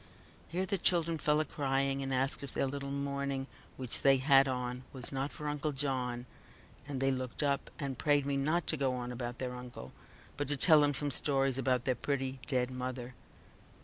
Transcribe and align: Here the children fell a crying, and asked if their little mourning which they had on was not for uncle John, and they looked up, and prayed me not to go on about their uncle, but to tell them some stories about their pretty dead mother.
Here 0.47 0.65
the 0.65 0.79
children 0.79 1.19
fell 1.19 1.39
a 1.41 1.45
crying, 1.45 2.01
and 2.01 2.11
asked 2.11 2.41
if 2.41 2.55
their 2.55 2.65
little 2.65 2.89
mourning 2.89 3.45
which 3.77 4.01
they 4.01 4.17
had 4.17 4.47
on 4.47 4.83
was 4.91 5.11
not 5.11 5.31
for 5.31 5.47
uncle 5.47 5.73
John, 5.73 6.25
and 6.87 6.99
they 6.99 7.11
looked 7.11 7.43
up, 7.43 7.69
and 7.77 7.99
prayed 7.99 8.25
me 8.25 8.35
not 8.35 8.65
to 8.65 8.77
go 8.77 8.93
on 8.93 9.11
about 9.11 9.37
their 9.37 9.53
uncle, 9.53 9.93
but 10.37 10.47
to 10.47 10.57
tell 10.57 10.81
them 10.81 10.95
some 10.95 11.11
stories 11.11 11.59
about 11.59 11.85
their 11.85 11.93
pretty 11.93 12.39
dead 12.47 12.71
mother. 12.71 13.13